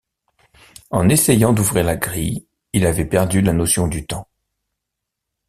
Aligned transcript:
En 0.89 1.09
essayant 1.09 1.53
d'ouvrir 1.53 1.83
la 1.83 1.95
grille, 1.95 2.47
il 2.73 2.87
avait 2.87 3.05
perdu 3.05 3.41
la 3.43 3.53
notion 3.53 3.85
du 3.87 4.07
temps. 4.07 4.27